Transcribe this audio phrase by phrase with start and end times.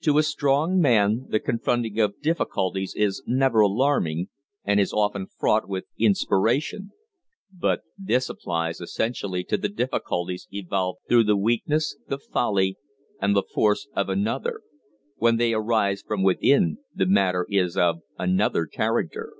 [0.00, 4.30] To a strong man the confronting of difficulties is never alarming
[4.64, 6.92] and is often fraught with inspiration;
[7.52, 12.78] but this applies essentially to the difficulties evolved through the weakness, the folly,
[13.20, 14.62] or the force of another;
[15.16, 19.34] when they arise from within the matter is of another character.